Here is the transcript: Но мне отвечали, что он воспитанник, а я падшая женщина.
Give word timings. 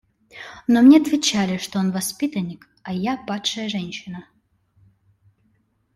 Но 0.67 0.81
мне 0.81 0.97
отвечали, 0.97 1.57
что 1.57 1.77
он 1.77 1.91
воспитанник, 1.91 2.67
а 2.81 2.91
я 2.91 3.17
падшая 3.23 3.69
женщина. 3.69 4.27